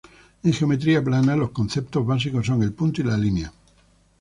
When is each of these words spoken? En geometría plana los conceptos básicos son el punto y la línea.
En 0.41 0.51
geometría 0.51 1.03
plana 1.03 1.35
los 1.35 1.51
conceptos 1.51 2.03
básicos 2.07 2.47
son 2.47 2.63
el 2.63 2.73
punto 2.73 3.01
y 3.01 3.03
la 3.03 3.15
línea. 3.17 3.53